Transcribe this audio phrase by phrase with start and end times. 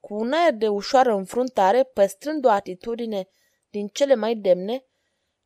[0.00, 3.28] Cu un aer de ușoară înfruntare, păstrând o atitudine
[3.76, 4.84] din cele mai demne,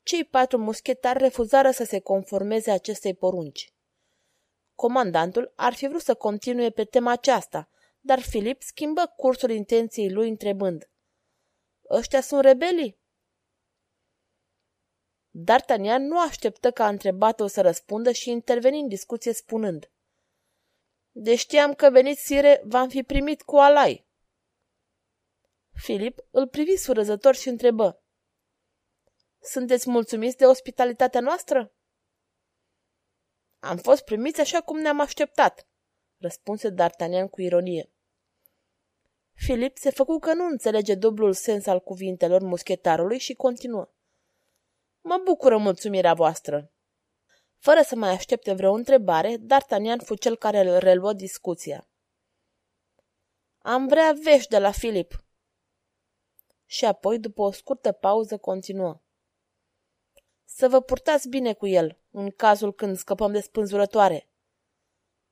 [0.02, 3.74] cei patru muschetari refuzară să se conformeze acestei porunci.
[4.74, 7.68] Comandantul ar fi vrut să continue pe tema aceasta,
[8.00, 10.90] dar Filip schimbă cursul intenției lui întrebând.
[11.90, 12.98] Ăștia sunt rebelii?
[15.30, 19.90] D'Artagnan nu așteptă ca întrebatul să răspundă și interveni în discuție spunând.
[21.10, 24.08] De știam că veniți, sire, v-am fi primit cu alai.
[25.80, 28.02] Filip îl privi surăzător și întrebă.
[29.42, 31.72] Sunteți mulțumiți de ospitalitatea noastră?
[33.58, 35.68] Am fost primiți așa cum ne-am așteptat,
[36.16, 37.92] răspunse D'Artagnan cu ironie.
[39.32, 43.88] Filip se făcu că nu înțelege dublul sens al cuvintelor muschetarului și continuă.
[45.00, 46.72] Mă bucură mulțumirea voastră.
[47.56, 51.88] Fără să mai aștepte vreo întrebare, D'Artagnan fu cel care îl reluă discuția.
[53.58, 55.24] Am vrea vești de la Filip.
[56.64, 59.00] Și apoi, după o scurtă pauză, continuă.
[60.60, 64.30] Să vă purtați bine cu el, în cazul când scăpăm de spânzurătoare.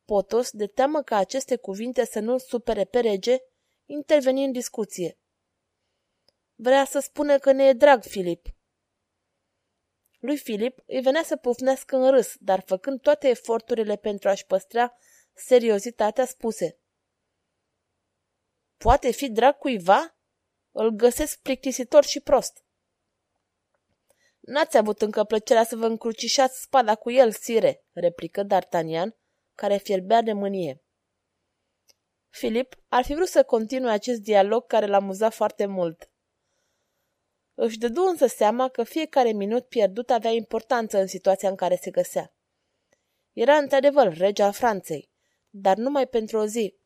[0.05, 3.39] Potos, de teamă ca aceste cuvinte să nu-l supere pe rege,
[3.85, 5.19] interveni în discuție.
[6.55, 8.49] Vrea să spună că ne e drag, Filip.
[10.19, 14.97] Lui Filip îi venea să pufnească în râs, dar făcând toate eforturile pentru a-și păstra
[15.33, 16.81] seriozitatea, spuse.
[18.77, 20.19] Poate fi drag cuiva?
[20.71, 22.63] Îl găsesc plictisitor și prost.
[24.49, 29.09] N-ați avut încă plăcerea să vă încrucișați spada cu el, sire, replică D'Artagnan,
[29.55, 30.83] care fierbea de mânie.
[32.29, 36.11] Filip ar fi vrut să continue acest dialog care l-a amuzat foarte mult.
[37.55, 41.91] Își dădu însă seama că fiecare minut pierdut avea importanță în situația în care se
[41.91, 42.35] găsea.
[43.33, 45.11] Era într-adevăr rege al Franței,
[45.51, 46.79] dar numai pentru o zi.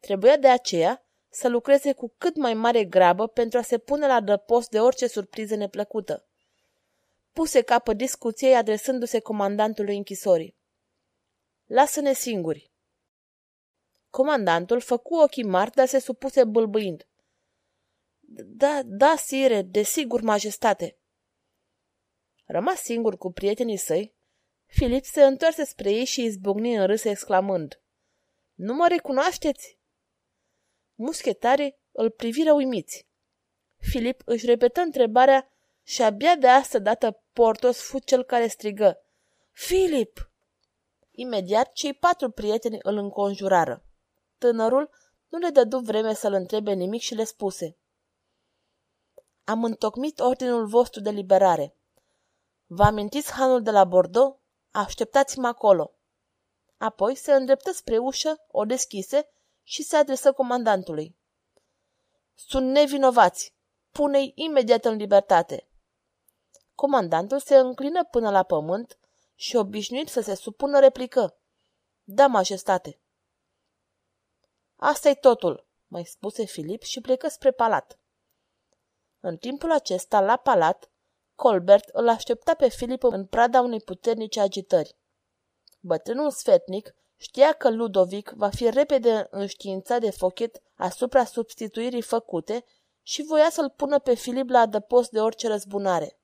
[0.00, 4.20] Trebuia de aceea să lucreze cu cât mai mare grabă pentru a se pune la
[4.20, 6.25] dăpost de orice surpriză neplăcută
[7.36, 10.56] puse capă discuției adresându-se comandantului închisorii.
[11.64, 12.72] Lasă-ne singuri.
[14.10, 17.08] Comandantul făcu ochii mari, dar se supuse bâlbâind.
[18.44, 20.98] Da, da, sire, desigur, majestate.
[22.44, 24.14] Rămas singur cu prietenii săi,
[24.66, 27.82] Filip se întoarse spre ei și izbucni în râs exclamând.
[28.54, 29.78] Nu mă recunoașteți?
[30.94, 33.06] Muschetarii îl priviră uimiți.
[33.76, 35.55] Filip își repetă întrebarea
[35.88, 39.00] și abia de asta dată Portos fu cel care strigă.
[39.52, 40.30] Filip!
[41.10, 43.84] Imediat, cei patru prieteni îl înconjurară.
[44.38, 44.90] Tânărul
[45.28, 47.76] nu le dădu vreme să-l întrebe nimic și le spuse.
[49.44, 51.76] Am întocmit ordinul vostru de liberare.
[52.66, 54.38] Vă amintiți hanul de la Bordeaux?
[54.70, 55.94] Așteptați-mă acolo.
[56.76, 59.28] Apoi se îndreptă spre ușă, o deschise
[59.62, 61.16] și se adresă comandantului.
[62.34, 63.54] Sunt nevinovați.
[63.90, 65.68] Pune-i imediat în libertate.
[66.76, 68.98] Comandantul se înclină până la pământ
[69.34, 71.38] și obișnuit să se supună replică.
[72.04, 73.00] Da, majestate.
[74.76, 77.98] asta e totul, mai spuse Filip și plecă spre palat.
[79.20, 80.90] În timpul acesta, la palat,
[81.34, 84.96] Colbert îl aștepta pe Filip în prada unei puternice agitări.
[85.80, 92.64] Bătrânul sfetnic știa că Ludovic va fi repede înștiințat de Fochet asupra substituirii făcute
[93.02, 96.18] și voia să-l pună pe Filip la adăpost de orice răzbunare.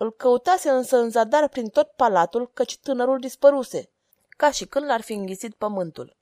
[0.00, 3.90] Îl căutase însă în zadar prin tot palatul, căci tânărul dispăruse,
[4.28, 6.16] ca și când l-ar fi înghițit pământul.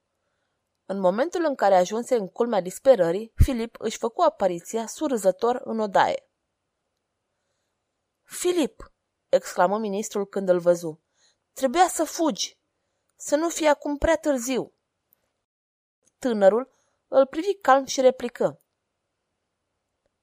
[0.87, 6.29] În momentul în care ajunse în culmea disperării, Filip își făcu apariția surzător în odaie.
[8.23, 8.93] Filip!"
[9.29, 11.01] exclamă ministrul când îl văzu.
[11.53, 12.59] Trebuia să fugi!
[13.17, 14.73] Să nu fie acum prea târziu!"
[16.19, 16.71] Tânărul
[17.09, 18.61] îl privi calm și replică.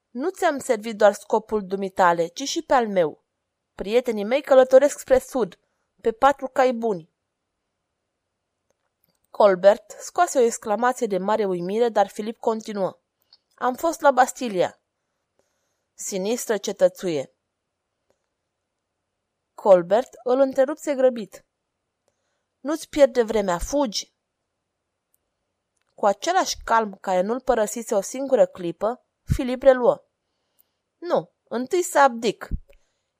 [0.09, 3.22] Nu ți-am servit doar scopul dumitale, ci și pe al meu.
[3.75, 5.59] Prietenii mei călătoresc spre sud,
[6.01, 7.11] pe patru cai buni.
[9.29, 12.99] Colbert scoase o exclamație de mare uimire, dar Filip continuă.
[13.55, 14.81] Am fost la Bastilia.
[15.93, 17.35] Sinistră cetățuie.
[19.53, 21.45] Colbert îl întrerupse grăbit.
[22.59, 24.13] Nu-ți pierde vremea, fugi!
[25.95, 30.05] Cu același calm care nu-l părăsise o singură clipă, Filip reluă.
[30.97, 32.47] Nu, întâi să abdic.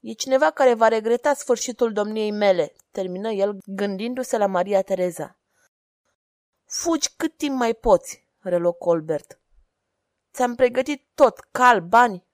[0.04, 5.38] E cineva care va regreta sfârșitul domniei mele, termină el gândindu-se la Maria Tereza.
[6.66, 9.40] Fugi cât timp mai poți, reluă Colbert.
[10.34, 12.26] Ți-am pregătit tot, cal, bani.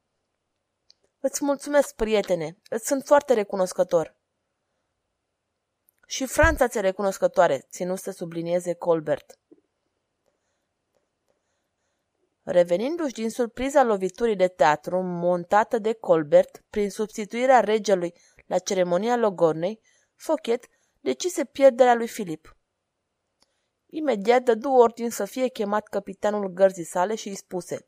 [1.20, 4.16] Îți mulțumesc, prietene, îți sunt foarte recunoscător.
[6.08, 9.40] Și Franța ți-e recunoscătoare, ținu să sublinieze Colbert.
[12.52, 18.14] Revenindu-și din surpriza loviturii de teatru montată de Colbert prin substituirea regelui
[18.46, 19.82] la ceremonia Logornei,
[20.16, 20.66] Fochet
[21.00, 22.58] decise pierderea lui Filip.
[23.86, 27.88] Imediat dădu ordin să fie chemat capitanul gărzii sale și îi spuse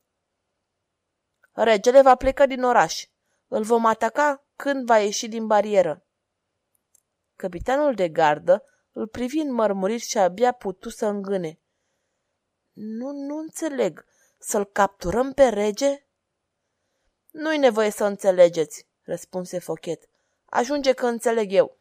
[1.52, 3.06] Regele va pleca din oraș.
[3.48, 6.06] Îl vom ataca când va ieși din barieră.
[7.36, 11.60] Capitanul de gardă îl privi în mărmurit și abia putu să îngâne.
[12.74, 14.10] Nu, nu înțeleg.
[14.44, 16.06] Să-l capturăm pe rege?
[17.32, 20.10] Nu-i nevoie să înțelegeți, răspunse Fochet.
[20.46, 21.78] Ajunge că înțeleg eu.